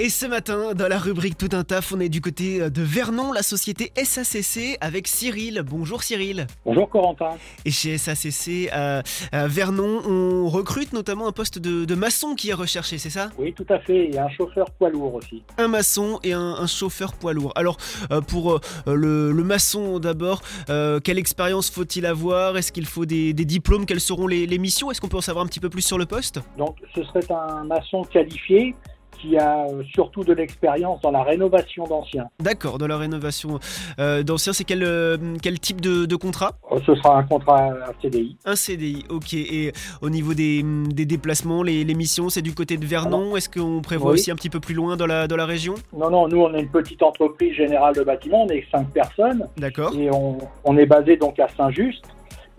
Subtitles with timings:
[0.00, 3.32] Et ce matin, dans la rubrique Tout un taf, on est du côté de Vernon,
[3.32, 5.64] la société SACC, avec Cyril.
[5.66, 6.46] Bonjour Cyril.
[6.64, 7.30] Bonjour Corentin.
[7.64, 9.02] Et chez SACC à,
[9.32, 13.30] à Vernon, on recrute notamment un poste de, de maçon qui est recherché, c'est ça?
[13.38, 14.10] Oui, tout à fait.
[14.12, 15.42] Et un chauffeur poids lourd aussi.
[15.56, 17.52] Un maçon et un, un chauffeur poids lourd.
[17.56, 17.76] Alors,
[18.12, 22.56] euh, pour euh, le, le maçon d'abord, euh, quelle expérience faut-il avoir?
[22.56, 23.84] Est-ce qu'il faut des, des diplômes?
[23.84, 24.92] Quelles seront les, les missions?
[24.92, 26.38] Est-ce qu'on peut en savoir un petit peu plus sur le poste?
[26.56, 28.76] Donc, ce serait un maçon qualifié
[29.12, 32.28] qui a euh, surtout de l'expérience dans la rénovation d'anciens.
[32.40, 33.58] D'accord, dans la rénovation
[33.98, 36.52] euh, d'anciens, c'est quel, euh, quel type de, de contrat?
[36.86, 38.36] Ce sera un contrat à CDI.
[38.44, 39.34] Un CDI, ok.
[39.34, 39.72] Et
[40.02, 43.36] au niveau des, des déplacements, les, les missions, c'est du côté de Vernon?
[43.36, 44.14] Est-ce qu'on prévoit Oui.
[44.18, 45.74] aussi un petit peu plus loin dans la, dans la région?
[45.96, 48.44] Non, non, nous, on est une petite entreprise générale de bâtiment.
[48.44, 49.92] On est cinq personnes D'accord.
[49.98, 52.04] et on, on est basé donc à Saint-Just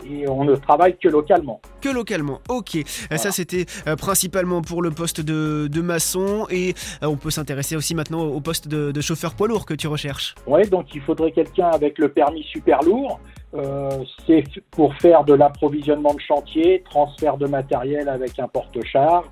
[0.08, 1.60] et on ne travaille que localement.
[1.80, 2.76] Que localement, ok.
[2.76, 6.46] Euh, Ça, c'était euh, principalement pour le poste de, de maçon.
[6.50, 9.74] Et euh, on peut s'intéresser aussi maintenant au poste de, de chauffeur poids lourd que
[9.74, 10.34] tu recherches.
[10.46, 13.20] Ouais, donc il faudrait quelqu'un avec le permis super lourd.
[13.54, 19.24] Euh, c'est pour faire de l'approvisionnement de chantier, transfert de matériel avec un porte-char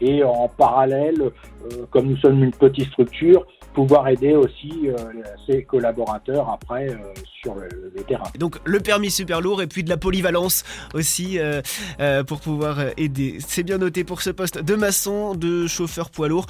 [0.00, 3.44] et en parallèle, euh, comme nous sommes une petite structure,
[3.76, 4.94] pouvoir aider aussi euh,
[5.46, 6.96] ses collaborateurs après euh,
[7.42, 8.24] sur le, le terrain.
[8.38, 11.60] Donc le permis super lourd et puis de la polyvalence aussi euh,
[12.24, 13.36] pour pouvoir aider.
[13.40, 16.46] C'est bien noté pour ce poste de maçon, de chauffeur poids lourd.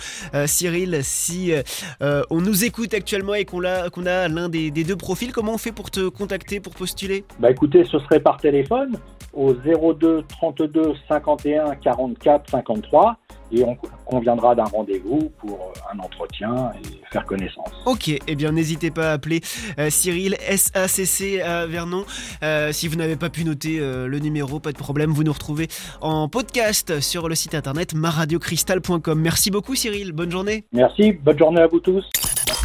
[0.47, 1.53] Cyril, si
[2.01, 5.55] on nous écoute actuellement et qu'on a, qu'on a l'un des, des deux profils, comment
[5.55, 7.25] on fait pour te contacter, pour postuler?
[7.41, 8.97] Bah écoutez, ce serait par téléphone
[9.33, 13.17] au 02 32 51 44 53
[13.53, 17.71] et on conviendra d'un rendez-vous pour euh, un entretien et faire connaissance.
[17.85, 19.41] Ok, eh bien n'hésitez pas à appeler
[19.79, 22.05] euh, Cyril SACC à Vernon.
[22.43, 25.33] Euh, si vous n'avez pas pu noter euh, le numéro, pas de problème, vous nous
[25.33, 25.69] retrouvez
[26.01, 29.21] en podcast sur le site internet maradiocristal.com.
[29.21, 30.65] Merci beaucoup Cyril, bonne journée.
[30.73, 32.05] Merci, bonne journée à vous tous.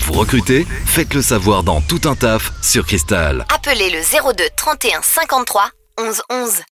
[0.05, 3.45] Vous recrutez Faites le savoir dans Tout un taf sur Cristal.
[3.53, 5.63] Appelez le 02 31 53
[5.99, 6.61] 11 11.